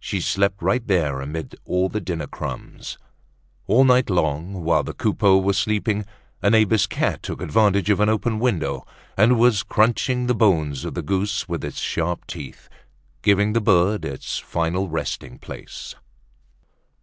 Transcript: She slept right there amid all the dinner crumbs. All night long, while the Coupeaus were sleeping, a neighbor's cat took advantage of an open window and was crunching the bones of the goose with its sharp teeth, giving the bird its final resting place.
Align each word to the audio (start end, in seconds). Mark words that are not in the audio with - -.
She 0.00 0.22
slept 0.22 0.62
right 0.62 0.86
there 0.86 1.20
amid 1.20 1.56
all 1.66 1.90
the 1.90 2.00
dinner 2.00 2.26
crumbs. 2.26 2.96
All 3.66 3.84
night 3.84 4.08
long, 4.08 4.62
while 4.64 4.82
the 4.82 4.94
Coupeaus 4.94 5.44
were 5.44 5.52
sleeping, 5.52 6.06
a 6.40 6.48
neighbor's 6.48 6.86
cat 6.86 7.22
took 7.22 7.42
advantage 7.42 7.90
of 7.90 8.00
an 8.00 8.08
open 8.08 8.38
window 8.38 8.86
and 9.14 9.38
was 9.38 9.62
crunching 9.62 10.24
the 10.26 10.34
bones 10.34 10.86
of 10.86 10.94
the 10.94 11.02
goose 11.02 11.50
with 11.50 11.62
its 11.62 11.80
sharp 11.80 12.26
teeth, 12.26 12.70
giving 13.20 13.52
the 13.52 13.60
bird 13.60 14.06
its 14.06 14.38
final 14.38 14.88
resting 14.88 15.38
place. 15.38 15.94